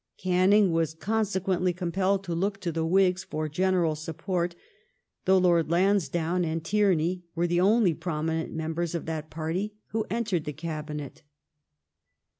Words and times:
Canning 0.17 0.71
was 0.71 0.95
consequently 0.95 1.73
compelled 1.73 2.23
to 2.23 2.33
look 2.33 2.59
to 2.61 2.71
the 2.71 2.83
Whigs 2.83 3.23
for 3.23 3.47
general 3.47 3.93
support, 3.93 4.55
though 5.25 5.37
Lord 5.37 5.69
Lansdowne 5.69 6.43
and 6.43 6.65
Tierney 6.65 7.21
were 7.35 7.45
the 7.45 7.61
only 7.61 7.93
prominent 7.93 8.51
members 8.51 8.95
of 8.95 9.05
that 9.05 9.29
party 9.29 9.75
who 9.89 10.07
entered 10.09 10.45
the 10.45 10.53
Cabinet. 10.53 11.21